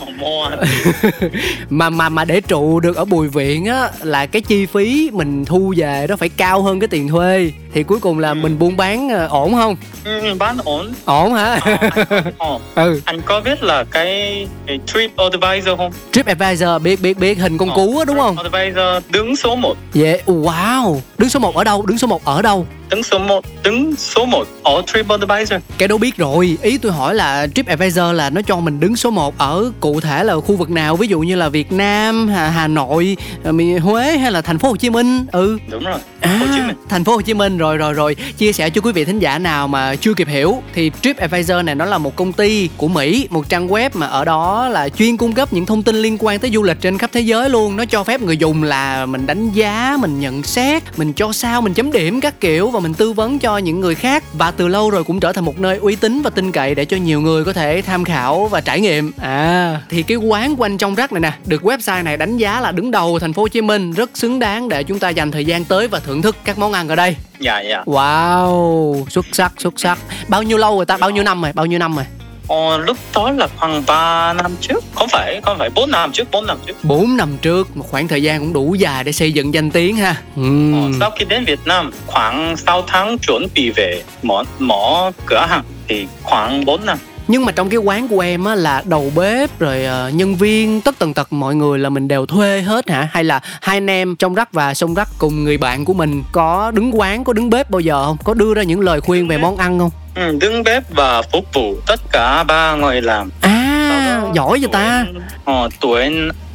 [1.70, 5.44] mà mà mà để trụ được ở bùi viện á là cái chi phí mình
[5.44, 8.34] thu về nó phải cao hơn cái tiền thuê thì cuối cùng là ừ.
[8.34, 9.76] mình buôn bán ờ, ổn không?
[10.04, 10.92] Ừ, bán ổn.
[11.04, 11.60] Ổn hả?
[11.64, 12.58] Ờ, anh, ờ.
[12.84, 13.00] ừ.
[13.04, 15.92] anh có biết là cái, cái trip advisor không?
[16.12, 18.36] Trip advisor biết biết biết hình con ờ, cú á đúng không?
[18.38, 21.00] Advisor đứng số 1 yeah wow.
[21.18, 21.86] Đứng số 1 ở đâu?
[21.86, 22.66] Đứng số 1 ở đâu?
[22.90, 26.58] Đứng số 1 đứng số 1 ở TripAdvisor cái đó biết rồi.
[26.62, 30.24] Ý tôi hỏi là TripAdvisor là nó cho mình đứng số 1 ở cụ thể
[30.24, 30.96] là khu vực nào?
[30.96, 33.16] Ví dụ như là Việt Nam Hà, Hà Nội
[33.82, 35.26] Huế hay là thành phố Hồ Chí Minh?
[35.32, 35.58] Ừ.
[35.70, 36.76] Đúng rồi à, Hồ Chí Minh.
[36.88, 38.16] thành phố Hồ Chí Minh rồi rồi rồi rồi.
[38.38, 41.74] Chia sẻ cho quý vị thính giả nào mà chưa kịp hiểu thì TripAdvisor này
[41.74, 45.16] nó là một công ty của Mỹ, một trang web mà ở đó là chuyên
[45.16, 47.76] cung cấp những thông tin liên quan tới du lịch trên khắp thế giới luôn.
[47.76, 51.62] Nó cho phép người dùng là mình đánh giá, mình nhận xét, mình cho sao,
[51.62, 54.24] mình chấm điểm các kiểu và mình tư vấn cho những người khác.
[54.32, 56.84] Và từ lâu rồi cũng trở thành một nơi uy tín và tin cậy để
[56.84, 59.12] cho nhiều người có thể tham khảo và trải nghiệm.
[59.20, 62.72] À thì cái quán quanh trong rắc này nè, được website này đánh giá là
[62.72, 65.44] đứng đầu thành phố Hồ Chí Minh, rất xứng đáng để chúng ta dành thời
[65.44, 67.82] gian tới và thưởng thức các món ăn ở đây dạ dạ.
[67.86, 69.98] Wow xuất sắc xuất sắc.
[70.28, 70.96] Bao nhiêu lâu rồi ta?
[70.96, 71.52] Bao nhiêu năm rồi?
[71.54, 72.04] Bao nhiêu năm rồi?
[72.48, 74.84] Ờ, lúc đó là khoảng 3 năm trước.
[74.94, 76.76] Không phải, không phải 4 năm trước, 4 năm trước.
[76.82, 79.96] 4 năm trước, một khoảng thời gian cũng đủ dài để xây dựng danh tiếng
[79.96, 80.22] ha.
[80.40, 80.72] Uhm.
[80.72, 85.46] ờ, Sau khi đến Việt Nam, khoảng 6 tháng chuẩn bị về mở, mở cửa
[85.48, 89.12] hàng Thì khoảng 4 năm nhưng mà trong cái quán của em á là đầu
[89.16, 92.90] bếp rồi uh, nhân viên tất tần tật mọi người là mình đều thuê hết
[92.90, 93.08] hả?
[93.12, 96.22] Hay là hai anh em trong rắc và sông rắc cùng người bạn của mình
[96.32, 98.16] có đứng quán có đứng bếp bao giờ không?
[98.24, 99.90] Có đưa ra những lời khuyên về món ăn không?
[100.14, 103.30] Ừ, đứng bếp và phục vụ tất cả ba người làm.
[103.40, 103.66] À
[104.34, 105.06] giỏi vậy ta.
[105.44, 106.10] ờ, tuổi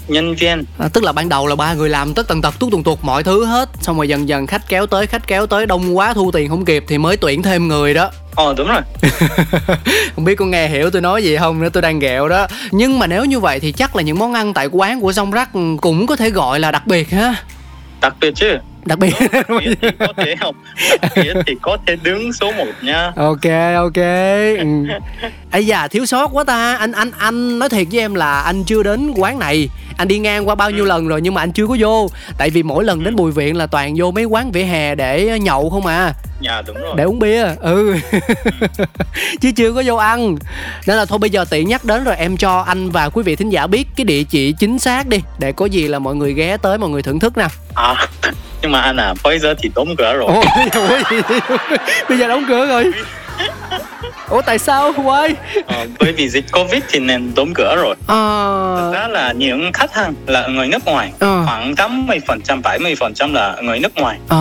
[0.08, 0.64] nhân viên.
[0.78, 3.00] À, tức là ban đầu là ba người làm tất tần tật tuốt tuần tuột
[3.02, 3.70] mọi thứ hết.
[3.82, 6.66] Xong rồi dần dần khách kéo tới khách kéo tới đông quá thu tiền không
[6.66, 8.12] kịp thì mới tuyển thêm người đó.
[8.36, 8.82] Ờ đúng rồi.
[10.16, 12.48] Không biết con nghe hiểu tôi nói gì không nữa tôi đang ghẹo đó.
[12.72, 15.32] Nhưng mà nếu như vậy thì chắc là những món ăn tại quán của sông
[15.32, 15.50] rắc
[15.82, 17.36] cũng có thể gọi là đặc biệt ha.
[18.02, 18.58] Đặc biệt chứ.
[18.86, 19.14] Đặc biệt.
[19.32, 20.56] Đặc biệt thì có thể không
[21.02, 23.12] đặc biệt thì có thể đứng số 1 nha.
[23.16, 23.96] Ok ok.
[24.58, 24.66] Ừ.
[25.52, 26.76] ấy da thiếu sót quá ta.
[26.76, 29.70] Anh anh anh nói thiệt với em là anh chưa đến quán này
[30.02, 30.88] anh đi ngang qua bao nhiêu ừ.
[30.88, 32.10] lần rồi nhưng mà anh chưa có vô.
[32.38, 33.18] Tại vì mỗi lần đến ừ.
[33.18, 36.14] bùi viện là toàn vô mấy quán vỉa hè để nhậu không à.
[36.42, 36.94] Dạ đúng rồi.
[36.98, 37.96] Để uống bia ừ.
[39.42, 40.38] Chứ chưa có vô ăn.
[40.88, 43.36] Nên là thôi bây giờ tiện nhắc đến rồi em cho anh và quý vị
[43.36, 46.34] thính giả biết cái địa chỉ chính xác đi để có gì là mọi người
[46.34, 48.08] ghé tới mọi người thưởng thức nè à
[48.62, 50.28] nhưng mà anh à bây giờ thì đóng cửa rồi.
[50.74, 51.04] Ôi,
[52.10, 52.92] bây giờ đóng cửa rồi
[54.32, 55.34] Ủa tại sao why?
[55.66, 57.96] Ờ, bởi vì dịch Covid thì nên đóng cửa rồi.
[58.08, 58.16] À...
[58.78, 61.44] Thực ra là những khách hàng là người nước ngoài, à...
[61.46, 64.18] khoảng 80 phần trăm, 70 phần trăm là người nước ngoài.
[64.30, 64.40] À...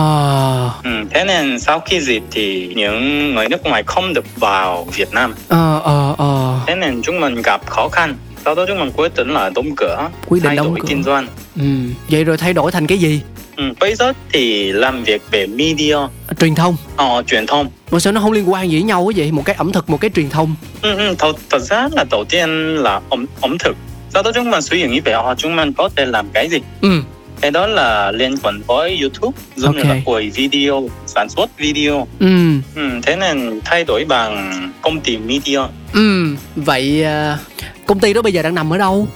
[0.83, 5.13] Ừ, thế nên sau khi dịch thì những người nước ngoài không được vào Việt
[5.13, 5.35] Nam.
[5.49, 6.31] À, à, à.
[6.67, 8.15] Thế nên chúng mình gặp khó khăn.
[8.45, 10.85] Sau đó chúng mình quyết định là đóng cửa, quyết định đóng cửa.
[10.87, 11.27] kinh doanh.
[11.55, 11.65] Ừ.
[12.09, 13.21] Vậy rồi thay đổi thành cái gì?
[13.61, 15.97] Ừ, bây giờ thì làm việc về media.
[16.39, 16.75] Truyền thông.
[16.95, 17.67] Ờ truyền thông.
[17.91, 19.31] Mà sao nó không liên quan gì với nhau vậy?
[19.31, 20.55] Một cái ẩm thực một cái truyền thông.
[20.81, 23.75] Ừ, ừ, thật, thật ra là đầu tiên là ẩm, ẩm thực.
[24.13, 26.57] Sau đó chúng mình suy nghĩ về họ chúng mình có thể làm cái gì?
[26.81, 27.01] Ừ.
[27.41, 29.83] Cái đó là liên quan với YouTube giống okay.
[29.83, 32.07] như là quay video sản xuất video.
[32.19, 32.27] Ừ.
[32.75, 35.59] ừ thế nên thay đổi bằng công ty media.
[35.93, 36.35] Ừ.
[36.55, 37.39] Vậy uh,
[37.85, 39.07] công ty đó bây giờ đang nằm ở đâu?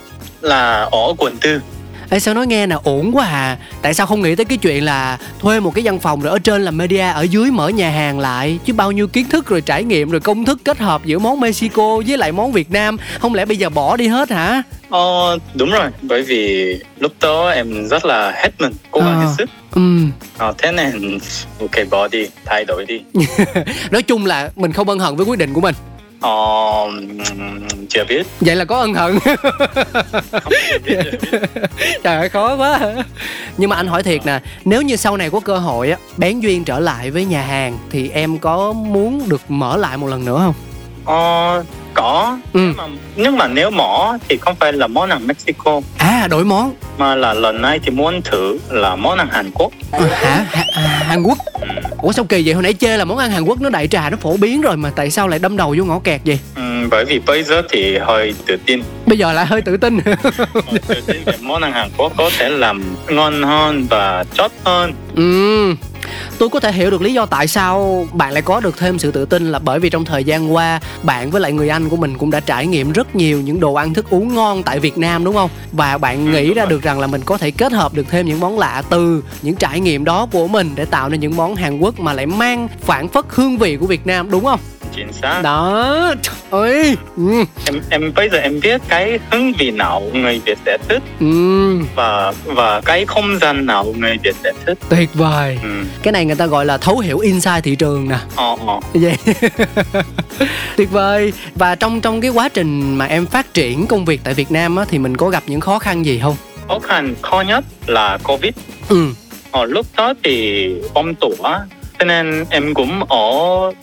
[0.41, 1.62] Là ở quận tư
[2.09, 4.85] Ê sao nói nghe nè ổn quá à Tại sao không nghĩ tới cái chuyện
[4.85, 7.89] là Thuê một cái văn phòng rồi ở trên làm media Ở dưới mở nhà
[7.89, 8.59] hàng lại?
[8.65, 11.39] Chứ bao nhiêu kiến thức rồi trải nghiệm rồi công thức kết hợp giữa món
[11.39, 12.97] Mexico với lại món Việt Nam.
[13.19, 14.61] Không lẽ bây giờ bỏ đi hết hả?
[14.89, 15.89] Ờ đúng rồi.
[16.01, 19.25] Bởi vì lúc đó em rất là hết mình Cố gắng à.
[19.25, 19.49] hết sức.
[19.75, 19.81] Ừ.
[20.37, 21.19] Ờ, thế nên
[21.59, 23.01] ok bỏ đi thay đổi đi.
[23.91, 25.75] Nói chung là mình không ân hận với quyết định của mình
[26.21, 26.32] Ờ,
[27.89, 28.28] chưa biết.
[28.41, 29.19] Vậy là có ân hận.
[32.04, 32.80] Trời ơi khó quá.
[33.58, 36.39] Nhưng mà anh hỏi thiệt nè Nếu như sau này có cơ hội á Bén
[36.39, 40.25] duyên trở lại với nhà hàng Thì em có muốn được mở lại một lần
[40.25, 40.54] nữa không?
[41.06, 41.63] Ờ,
[41.95, 42.60] có ừ.
[42.60, 42.84] nhưng, mà,
[43.15, 45.81] nhưng mà nếu mỏ thì không phải là món ăn Mexico.
[45.97, 46.73] À đổi món.
[46.97, 49.71] Mà là lần này thì muốn thử là món ăn Hàn Quốc.
[49.91, 50.45] À, hả?
[50.73, 51.38] À, Hàn Quốc?
[51.53, 51.67] Ừ.
[52.01, 52.53] ủa sao kỳ vậy?
[52.53, 54.77] Hồi nãy chê là món ăn Hàn Quốc nó đại trà nó phổ biến rồi
[54.77, 56.39] mà tại sao lại đâm đầu vô ngõ kẹt vậy?
[56.55, 58.81] Ừ, bởi vì bây giờ thì hơi tự tin.
[59.05, 59.99] Bây giờ lại hơi tự tin.
[60.88, 64.93] Tự tin món ăn Hàn Quốc có thể làm ngon hơn và chót hơn.
[65.15, 65.75] Ừ
[66.37, 69.11] tôi có thể hiểu được lý do tại sao bạn lại có được thêm sự
[69.11, 71.95] tự tin là bởi vì trong thời gian qua bạn với lại người anh của
[71.95, 74.97] mình cũng đã trải nghiệm rất nhiều những đồ ăn thức uống ngon tại Việt
[74.97, 75.49] Nam đúng không?
[75.71, 78.25] Và bạn ừ, nghĩ ra được rằng là mình có thể kết hợp được thêm
[78.25, 81.55] những món lạ từ những trải nghiệm đó của mình để tạo nên những món
[81.55, 84.59] Hàn Quốc mà lại mang phản phất hương vị của Việt Nam đúng không
[84.95, 85.41] chính xác.
[85.43, 86.13] Đó
[86.49, 87.43] ơi ừ.
[87.65, 91.03] em em bây giờ em biết cái hương vị nào người Việt sẽ thích.
[91.19, 91.79] Ừ.
[91.95, 94.77] và và cái không gian nào người Việt sẽ thích.
[94.89, 95.60] Tuyệt vời.
[95.63, 95.69] Ừ.
[96.03, 98.17] cái này người ta gọi là thấu hiểu inside thị trường nè.
[98.36, 98.79] Ờ ờ.
[98.93, 99.17] Vậy
[100.77, 101.34] tuyệt vời.
[101.55, 104.75] Và trong trong cái quá trình mà em phát triển công việc tại Việt Nam
[104.75, 106.36] á thì mình có gặp những khó khăn gì không?
[106.67, 108.53] Khó khăn khó nhất là covid.
[108.89, 109.08] Ừ.
[109.51, 111.65] Ở lúc đó thì phong tỏa
[111.99, 113.27] cho nên em cũng ở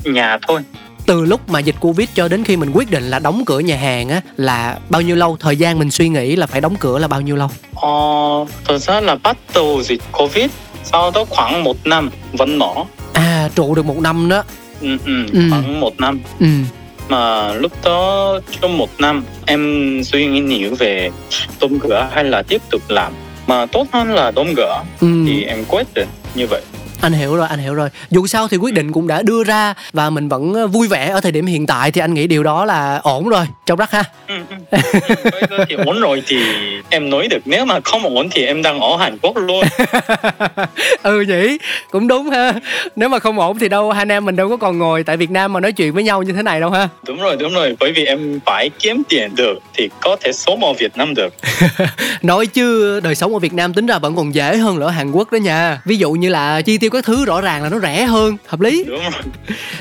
[0.05, 0.61] nhà thôi
[1.07, 3.77] từ lúc mà dịch covid cho đến khi mình quyết định là đóng cửa nhà
[3.77, 5.37] hàng á là bao nhiêu lâu?
[5.41, 7.49] Thời gian mình suy nghĩ là phải đóng cửa là bao nhiêu lâu?
[7.75, 7.91] Ờ
[8.65, 10.47] thật ra là bắt đầu dịch covid
[10.85, 12.75] sau đó khoảng một năm vẫn mở
[13.13, 14.45] à trụ được một năm đó.
[14.81, 15.41] Ừ, ừ, ừ.
[15.51, 16.21] khoảng một năm.
[16.41, 16.47] Ừ.
[17.09, 21.11] Mà lúc đó trong một năm em suy nghĩ nhiều về
[21.61, 23.13] đóng cửa hay là tiếp tục làm.
[23.47, 25.25] Mà tốt hơn là đóng cửa ừ.
[25.27, 26.63] thì em quyết định như vậy
[27.03, 27.89] anh hiểu rồi anh hiểu rồi.
[28.11, 31.11] Dù sao thì quyết định cũng đã đưa ra và mình vẫn ờ, vui vẻ
[31.11, 33.47] ở thời điểm hiện tại thì anh nghĩ điều đó là ổn rồi.
[33.67, 34.03] Trong rắc ha.
[34.29, 34.35] Ừ,
[34.71, 34.79] ừ.
[35.69, 36.37] thì ổn rồi thì
[36.89, 37.39] em nói được.
[37.45, 39.65] Nếu mà không ổn thì em đang ở Hàn Quốc luôn.
[41.03, 41.59] Ừ nhỉ
[41.91, 42.53] cũng đúng ha.
[42.97, 45.17] Nếu mà không ổn thì đâu hai anh em mình đâu có còn ngồi tại
[45.17, 46.89] Việt Nam mà nói chuyện với nhau như thế này đâu ha.
[47.07, 47.77] Đúng rồi đúng rồi.
[47.81, 51.35] Bởi vì em phải kiếm tiền được thì có thể sống ở Việt Nam được.
[52.23, 55.11] Nói chứ đời sống ở Việt Nam tính ra vẫn còn dễ hơn ở Hàn
[55.13, 55.81] Quốc đó nha.
[55.85, 58.61] Ví dụ như là chi tiêu các thứ rõ ràng là nó rẻ hơn hợp
[58.61, 58.85] lý.
[58.85, 59.23] Đúng rồi.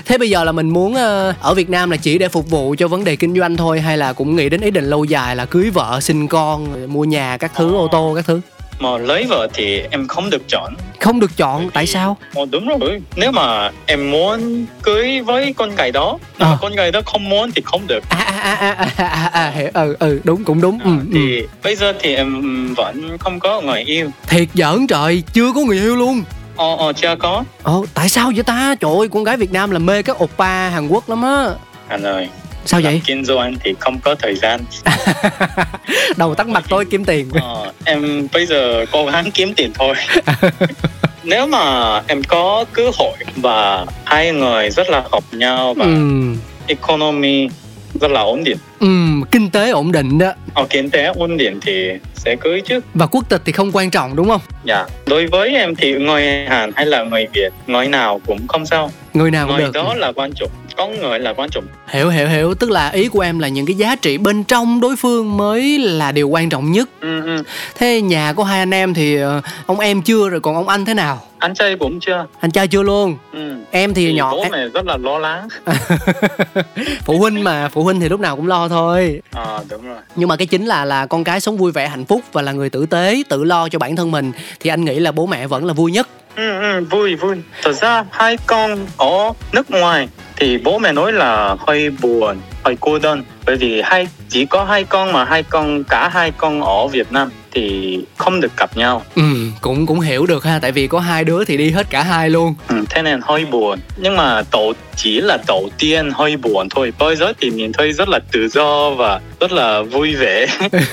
[0.05, 2.75] Thế bây giờ là mình muốn ờ, ở Việt Nam là chỉ để phục vụ
[2.77, 5.35] cho vấn đề kinh doanh thôi hay là cũng nghĩ đến ý định lâu dài
[5.35, 8.41] là cưới vợ sinh con mua nhà các thứ ô tô các thứ?
[8.79, 10.73] Mà lấy vợ thì em không được chọn.
[10.99, 12.17] Không được chọn tại sao?
[12.33, 13.01] Ồ, đúng rồi.
[13.15, 16.57] Nếu mà em muốn cưới với con gái đó mà à.
[16.61, 18.03] con gái đó không muốn thì không được.
[18.09, 19.69] À à à à à, à, à hiểu.
[19.73, 20.79] Ừ ừ đúng cũng đúng.
[20.79, 21.47] À, ừ, thì ừ.
[21.63, 24.09] bây giờ thì em vẫn không có người yêu.
[24.27, 26.23] Thiệt giỡn trời chưa có người yêu luôn
[26.61, 28.75] Ờ, ờ, chưa có Ồ, tại sao vậy ta?
[28.79, 31.45] Trời ơi, con gái Việt Nam là mê các oppa Hàn Quốc lắm á
[31.87, 32.27] Anh ơi
[32.65, 33.01] Sao vậy?
[33.05, 34.59] Kinh doanh thì không có thời gian
[36.17, 39.95] Đầu tắt mặt tôi kiếm tiền ờ, Em bây giờ cố gắng kiếm tiền thôi
[41.23, 46.35] Nếu mà em có cơ hội và hai người rất là hợp nhau và ừ.
[46.67, 47.47] economy
[48.01, 48.57] rất là ổn định.
[48.79, 48.87] Ừ,
[49.31, 50.33] kinh tế ổn định đó.
[50.53, 52.79] Ờ, kinh tế ổn định thì sẽ cưới chứ.
[52.93, 54.41] Và quốc tịch thì không quan trọng đúng không?
[54.65, 54.85] Dạ.
[55.05, 58.91] Đối với em thì người hàn hay là người việt người nào cũng không sao
[59.13, 59.71] người nào cũng người được.
[59.73, 61.63] đó là quan trọng có người là quan trọng.
[61.87, 62.53] Hiểu hiểu hiểu.
[62.53, 65.79] Tức là ý của em là những cái giá trị bên trong đối phương mới
[65.79, 66.89] là điều quan trọng nhất.
[67.01, 67.43] Ừ, ừ.
[67.75, 70.85] thế nhà của hai anh em thì ờ, ông em chưa rồi còn ông anh
[70.85, 71.21] thế nào?
[71.39, 72.25] Anh trai cũng chưa?
[72.39, 73.17] Anh trai chưa luôn?
[73.33, 73.55] Ừ.
[73.71, 75.47] em thì, thì nhỏ bố mẹ rất là lo lắng.
[77.05, 79.21] Phụ huynh mà phụ huynh thì lúc nào cũng lo thôi.
[79.31, 79.97] À đúng rồi.
[80.15, 82.51] Nhưng mà cái chính là là con cái sống vui vẻ hạnh phúc và là
[82.51, 85.47] người tử tế tự lo cho bản thân mình thì anh nghĩ là bố mẹ
[85.47, 87.35] vẫn là vui nhất ừ, ừ, vui vui.
[87.63, 92.77] Thật ra hai con ở nước ngoài thì bố mẹ nói là hơi buồn hơi
[92.79, 93.23] cô đơn.
[93.45, 97.11] Bởi vì hai chỉ có hai con mà hai con cả hai con ở Việt
[97.11, 99.03] Nam thì không được gặp nhau.
[99.15, 99.23] Ừ
[99.61, 102.29] cũng cũng hiểu được ha tại vì có hai đứa thì đi hết cả hai
[102.29, 102.55] luôn.
[102.67, 103.79] Ừ, thế nên hơi buồn.
[103.97, 106.93] Nhưng mà tổ chỉ là đầu tiên hơi buồn thôi.
[106.99, 110.47] Bây giờ thì mình thấy rất là tự do và rất là vui vẻ.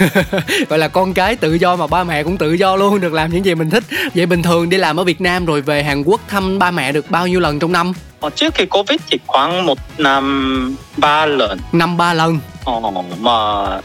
[0.68, 3.30] Gọi là con cái tự do mà ba mẹ cũng tự do luôn được làm
[3.30, 3.84] những gì mình thích.
[4.14, 6.92] Vậy bình thường đi làm ở Việt Nam rồi về Hàn Quốc thăm ba mẹ
[6.92, 11.26] được bao nhiêu lần trong năm Ờ, trước khi Covid thì khoảng một năm ba
[11.26, 11.58] lần.
[11.72, 12.38] Năm ba lần.
[12.64, 12.80] Ờ,
[13.20, 13.30] mà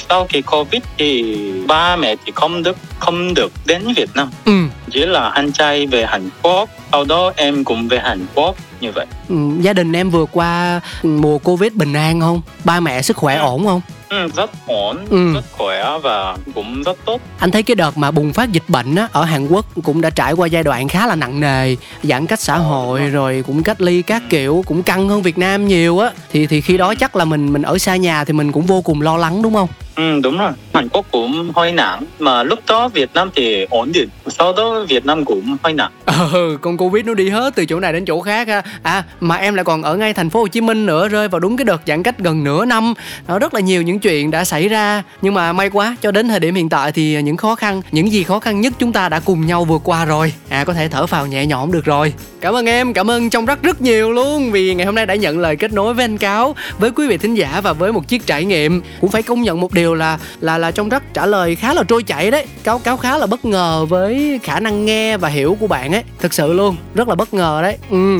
[0.09, 1.35] sau khi Covid thì
[1.67, 4.29] ba mẹ thì không được không được đến Việt Nam.
[4.45, 4.51] Ừ.
[4.91, 8.91] Chỉ là anh trai về Hàn Quốc, sau đó em cũng về Hàn Quốc như
[8.91, 9.05] vậy.
[9.29, 12.41] Ừ, gia đình em vừa qua mùa Covid bình an không?
[12.63, 13.41] Ba mẹ sức khỏe ừ.
[13.41, 13.81] ổn không?
[14.13, 15.33] Ừ, rất ổn, ừ.
[15.33, 17.21] rất khỏe và cũng rất tốt.
[17.39, 20.09] Anh thấy cái đợt mà bùng phát dịch bệnh á, ở Hàn Quốc cũng đã
[20.09, 23.63] trải qua giai đoạn khá là nặng nề, giãn cách xã hội ờ, rồi cũng
[23.63, 24.27] cách ly các ừ.
[24.29, 26.11] kiểu cũng căng hơn Việt Nam nhiều á.
[26.31, 26.95] Thì thì khi đó ừ.
[26.99, 29.53] chắc là mình mình ở xa nhà thì mình cũng vô cùng lo lắng đúng
[29.53, 29.69] không?
[29.95, 33.91] Ừ đúng rồi, Hàn Quốc cũng hơi nặng Mà lúc đó Việt Nam thì ổn
[33.91, 34.09] định.
[34.27, 37.65] Sau đó Việt Nam cũng hơi nặng Ừ, ờ, con Covid nó đi hết từ
[37.65, 38.61] chỗ này đến chỗ khác ha.
[38.83, 41.39] À, mà em lại còn ở ngay thành phố Hồ Chí Minh nữa Rơi vào
[41.39, 42.93] đúng cái đợt giãn cách gần nửa năm.
[43.27, 45.03] Nó rất là nhiều những chuyện đã xảy ra.
[45.21, 48.11] Nhưng mà may quá, cho đến thời điểm hiện tại thì những khó khăn Những
[48.11, 50.33] gì khó khăn nhất chúng ta đã cùng nhau vượt qua rồi.
[50.49, 52.13] À, có thể thở phào nhẹ nhõm được rồi.
[52.41, 55.15] Cảm ơn em, cảm ơn trong rất rất nhiều luôn Vì ngày hôm nay đã
[55.15, 58.07] nhận lời kết nối với anh Cáo Với quý vị thính giả và với một
[58.07, 58.81] chiếc trải nghiệm.
[59.01, 61.73] Cũng phải công nhận một điều điều là là là trong rất trả lời khá
[61.73, 62.45] là trôi chảy đấy.
[62.63, 66.03] Cáo cáo khá là bất ngờ với khả năng nghe và hiểu của bạn ấy.
[66.19, 67.77] Thực sự luôn, rất là bất ngờ đấy.
[67.89, 68.19] Ừ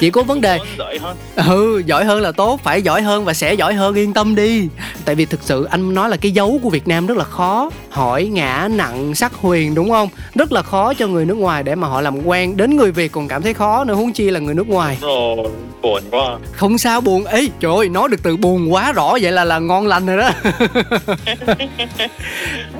[0.00, 3.34] chỉ có vấn đề giỏi hơn ừ giỏi hơn là tốt phải giỏi hơn và
[3.34, 4.68] sẽ giỏi hơn yên tâm đi.
[5.04, 7.70] Tại vì thực sự anh nói là cái dấu của việt nam rất là khó.
[7.90, 10.08] Hỏi ngã nặng sắc huyền đúng không?
[10.34, 12.56] Rất là khó cho người nước ngoài để mà họ làm quen.
[12.56, 14.98] Đến người việt còn cảm thấy khó nữa huống chi là người nước ngoài.
[15.00, 15.36] Rồi
[15.82, 16.38] buồn quá.
[16.52, 17.24] Không sao buồn.
[17.24, 20.16] Ấy trời ơi nói được từ buồn quá rõ vậy là là ngon lành rồi
[20.16, 20.30] đó.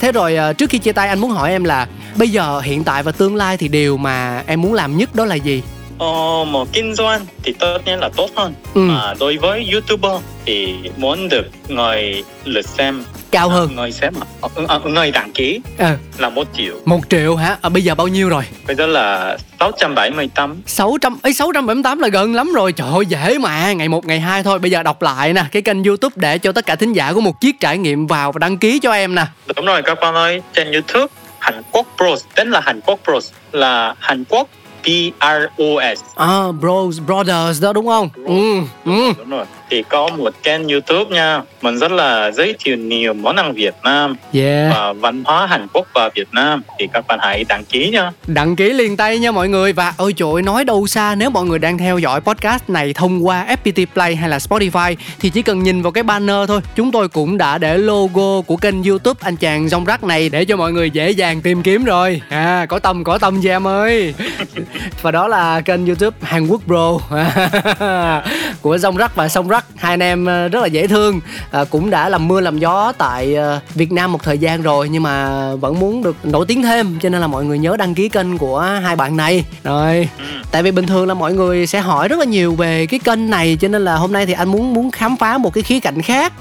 [0.00, 2.84] Thế rồi à, trước khi chia tay anh muốn hỏi em là bây giờ hiện
[2.84, 5.62] tại và tương lai thì điều mà em muốn làm nhất đó là gì
[5.98, 8.54] Ờ, một kinh doanh thì tất nhiên là tốt hơn.
[8.74, 8.80] Ừ.
[8.80, 13.76] mà đối với youtuber thì muốn được người lượt xem cao hơn.
[13.76, 15.96] người xem à, à, người đăng ký à.
[16.18, 16.74] là một triệu.
[16.84, 17.56] Một triệu hả?
[17.62, 18.42] À, bây giờ bao nhiêu rồi?
[18.66, 22.72] Bây giờ là 678 600 ấy 678 là gần lắm rồi.
[22.72, 23.72] Trời ơi dễ mà.
[23.72, 24.58] Ngày một ngày hai thôi.
[24.58, 27.20] Bây giờ đọc lại nè cái kênh youtube để cho tất cả thính giả có
[27.20, 29.26] một chiếc trải nghiệm vào và đăng ký cho em nè.
[29.56, 30.42] Đúng rồi các bạn ơi.
[30.54, 31.06] Trên youtube
[31.38, 34.48] Hàn Quốc Bros tên là Hàn Quốc Bros là Hàn Quốc
[34.84, 34.88] B
[35.20, 35.98] R O S.
[36.14, 38.10] À, Bros Brothers đó đúng không?
[38.16, 38.26] Bros.
[38.26, 39.12] Ừ, ừ.
[39.18, 39.44] Đúng rồi.
[39.70, 41.42] Thì có một kênh YouTube nha.
[41.62, 44.74] Mình rất là giới thiệu nhiều món ăn Việt Nam yeah.
[44.74, 46.62] và văn hóa Hàn Quốc và Việt Nam.
[46.78, 48.12] Thì các bạn hãy đăng ký nha.
[48.26, 49.72] Đăng ký liền tay nha mọi người.
[49.72, 53.26] Và ôi trời nói đâu xa nếu mọi người đang theo dõi podcast này thông
[53.26, 56.60] qua FPT Play hay là Spotify thì chỉ cần nhìn vào cái banner thôi.
[56.76, 60.44] Chúng tôi cũng đã để logo của kênh YouTube anh chàng rong rắc này để
[60.44, 62.20] cho mọi người dễ dàng tìm kiếm rồi.
[62.28, 64.14] À, có tâm có tâm em ơi.
[65.02, 66.98] và đó là kênh youtube Hàn Quốc Bro
[68.62, 71.20] của Dông Rắc và Sông Rắc hai anh em ờ, rất là dễ thương.
[71.50, 74.88] À, cũng đã làm mưa làm gió tại ờ, Việt Nam một thời gian rồi
[74.88, 77.94] nhưng mà vẫn muốn được nổi tiếng thêm cho nên là mọi người nhớ đăng
[77.94, 79.44] ký kênh của hai bạn này.
[79.64, 80.24] Rồi ừ.
[80.50, 83.30] tại vì bình thường là mọi người sẽ hỏi rất là nhiều về cái kênh
[83.30, 85.80] này cho nên là hôm nay thì anh muốn muốn khám phá một cái khía
[85.80, 86.32] cạnh khác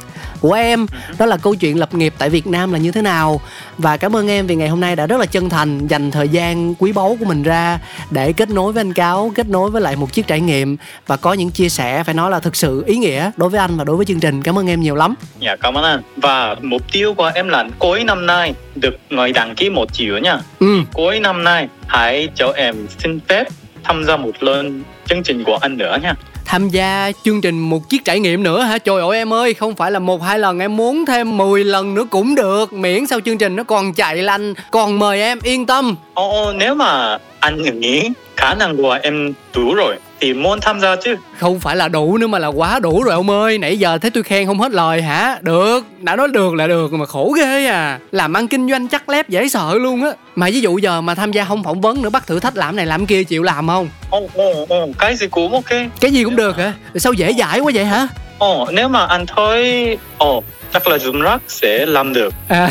[0.42, 0.86] của em.
[1.20, 3.42] Đó là câu chuyện lập nghiệp tại Việt Nam là như thế nào.
[3.78, 6.30] Và cảm ơn em vì ngày hôm nay đã rất là chân thành dành thời
[6.30, 7.80] gian quý báu của mình ra
[8.12, 11.18] để kết nối với anh Cáo kết nối với lại một chiếc trải nghiệm và
[11.18, 13.84] có những chia sẻ phải nói là thực sự ý nghĩa đối với anh và
[13.84, 14.42] đối với chương trình.
[14.42, 15.16] Cảm ơn em nhiều lắm.
[15.40, 16.02] Dạ cảm ơn anh.
[16.18, 20.18] Và mục tiêu của em là cuối năm nay được người đăng ký một triệu
[20.18, 20.82] nha ừ.
[20.94, 23.48] cuối năm nay hãy cho em xin phép
[23.84, 26.14] tham gia một lần chương trình của anh nữa nha
[26.48, 28.78] tham gia chương trình một chiếc trải nghiệm nữa hả?
[28.78, 31.94] Trời ơi, em ơi, không phải là một hai lần, em muốn thêm 10 lần
[31.94, 32.74] nữa cũng được.
[32.74, 35.96] Miễn sao chương trình nó còn chạy lành, còn mời em yên tâm.
[36.14, 40.96] Ồ nếu mà anh nghĩ khả năng của em đủ rồi thì muốn tham gia
[40.96, 41.16] chứ.
[41.38, 43.58] Không phải là đủ nữa mà là quá đủ rồi ông ơi.
[43.58, 45.38] Nãy giờ thấy tôi khen không hết lời hả?
[45.42, 48.00] Được đã nói được là được mà khổ ghê à.
[48.12, 50.12] Làm ăn kinh doanh chắc lép dễ sợ luôn á.
[50.36, 52.76] Mà ví dụ giờ mà tham gia không phỏng vấn nữa bắt thử thách làm
[52.76, 53.90] này làm kia chịu làm không?
[54.10, 55.70] Ồ ồ ồ cái gì cũng ok.
[56.00, 56.74] Cái gì cũng được hả?
[56.96, 58.08] Sao dễ dãi quá vậy hả?
[58.38, 62.34] Ồ nếu mà anh thấy ồ chắc là dùng rác sẽ làm được.
[62.48, 62.70] À.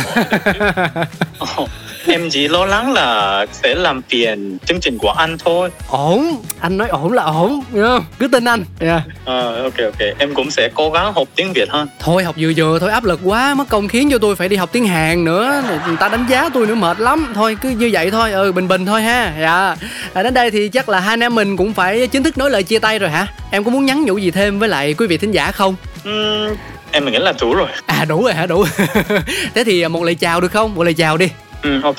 [2.08, 5.70] em chỉ lo lắng là sẽ làm phiền chương trình của anh thôi.
[5.88, 6.42] Ổn.
[6.60, 8.02] Anh nói ổn là ổn yeah.
[8.18, 8.64] cứ tin anh.
[8.80, 9.02] Yeah.
[9.24, 9.98] à, ok ok.
[10.18, 11.88] Em cũng sẽ cố gắng học tiếng việt hơn.
[12.00, 14.56] Thôi học vừa vừa thôi áp lực quá mất công khiến cho tôi phải đi
[14.56, 15.62] học tiếng hàn nữa.
[15.86, 17.32] Người ta đánh giá tôi nữa mệt lắm.
[17.34, 18.32] Thôi cứ như vậy thôi.
[18.32, 19.34] Ừ bình bình thôi ha.
[19.40, 19.76] Dạ.
[20.14, 22.50] À, đến đây thì chắc là hai anh em mình cũng phải chính thức nói
[22.50, 23.26] lời chia tay rồi hả?
[23.50, 25.74] Em có muốn nhắn nhủ gì thêm với lại quý vị thính giả không?
[26.08, 26.56] Uhm,
[26.92, 27.68] em nghĩ là đủ rồi.
[27.86, 28.46] À đủ rồi hả?
[28.46, 28.64] Đủ.
[29.54, 30.74] Thế thì một lời chào được không?
[30.74, 31.28] Một lời chào đi
[31.66, 31.96] ừ ok.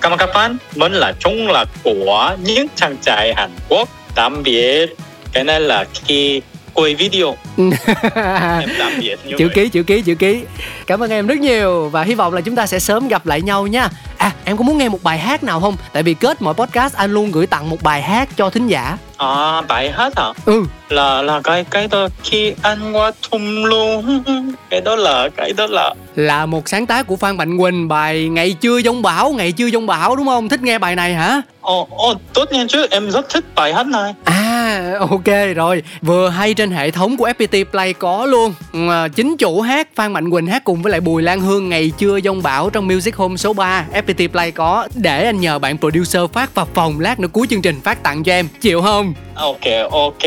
[0.00, 3.88] Cảm ơn các bạn mình là Trung là của những chàng trai Hàn Quốc.
[4.14, 4.86] Tạm biệt.
[5.32, 6.40] Cái này là khi
[6.74, 7.36] quay video.
[7.56, 10.40] Em tạm biệt chữ ký chữ ký chữ ký.
[10.86, 13.42] Cảm ơn em rất nhiều và hy vọng là chúng ta sẽ sớm gặp lại
[13.42, 15.76] nhau nha à em có muốn nghe một bài hát nào không?
[15.92, 18.98] Tại vì kết mọi podcast anh luôn gửi tặng một bài hát cho thính giả.
[19.16, 20.64] À bài hát à ừ.
[20.88, 24.22] Là là cái cái đó khi anh qua thung lũng
[24.70, 28.28] cái đó là cái đó là là một sáng tác của Phan Mạnh Quỳnh bài
[28.28, 30.48] ngày chưa giông bão ngày chưa giông bão đúng không?
[30.48, 31.42] Thích nghe bài này hả?
[31.60, 34.14] Ồ ồ tốt nhiên chứ em rất thích bài hát này.
[34.24, 35.82] À ok rồi.
[36.02, 38.54] Vừa hay trên hệ thống của FPT Play có luôn.
[38.90, 41.92] À, chính chủ hát Phan Mạnh Quỳnh hát cùng với lại Bùi Lan Hương ngày
[41.98, 45.78] chưa giông bão trong Music Home số 3 FPT Play có để anh nhờ bạn
[45.78, 48.48] producer phát vào phòng lát nữa cuối chương trình phát tặng cho em.
[48.60, 49.14] Chịu không?
[49.34, 50.22] Ok ok.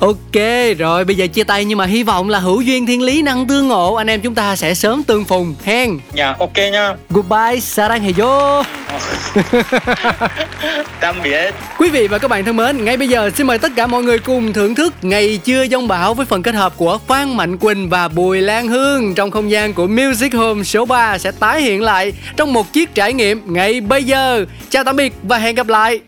[0.00, 0.42] Ok
[0.78, 3.46] rồi bây giờ chia tay nhưng mà hy vọng là hữu duyên thiên lý năng
[3.46, 3.94] tương ngộ.
[3.94, 5.54] Anh em chúng ta sẽ sớm tương phùng.
[5.64, 6.94] Hen dạ ok nha.
[7.10, 8.62] Goodbye sarang heyo
[11.00, 11.54] tạm biệt.
[11.78, 14.02] Quý vị và các bạn thân mến ngay bây giờ xin mời tất cả mọi
[14.02, 17.58] người cùng thưởng thức ngày chưa giông bão với phần kết hợp của Phan Mạnh
[17.58, 19.14] Quỳnh và Bùi Lan Hương.
[19.14, 22.94] Trong không gian của Music Home số 3 sẽ tái hiện lại trong một chiếc
[22.94, 24.44] trải nghiệm ngay bây giờ.
[24.68, 26.00] Chào tạm biệt và hẹn gặp lại.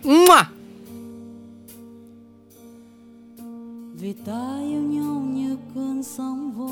[4.01, 6.71] Vì ta yêu nhau như cơn sóng vỗ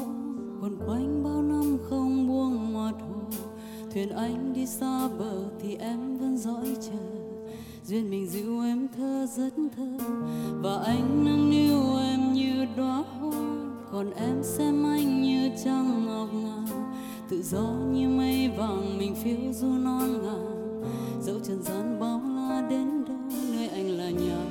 [0.62, 3.18] quần quanh bao năm không buông mặt hồ
[3.94, 5.08] thuyền anh đi xa
[7.88, 10.04] duyên mình dịu em thơ rất thơ,
[10.62, 13.32] và anh nâng niu em như đóa hoa.
[13.92, 16.74] Còn em xem anh như trăng ngọc ngà,
[17.30, 20.38] tự do như mây vàng mình phiêu du non ngà.
[21.22, 23.16] Dẫu trần gian bao la đến đâu,
[23.52, 24.44] nơi anh là nhà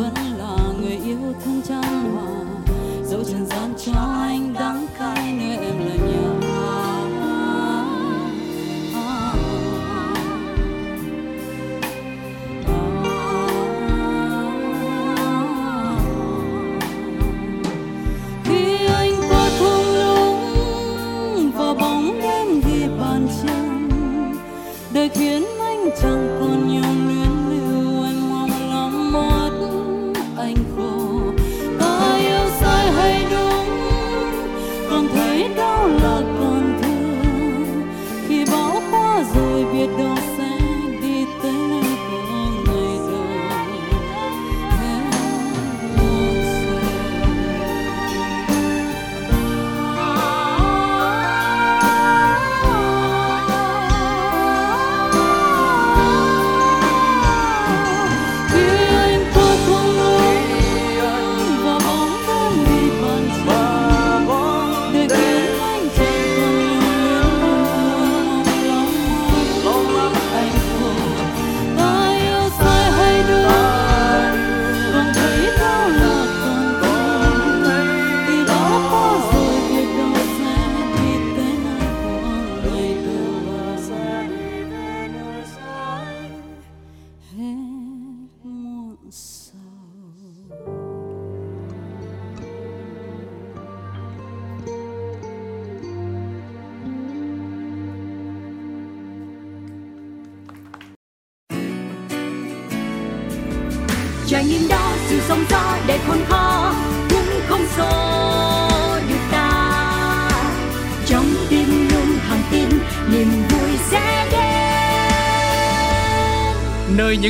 [0.00, 2.44] vẫn là người yêu thương chan hòa.
[3.04, 6.29] Dẫu trần gian cho anh đắng cay, nơi em là nhà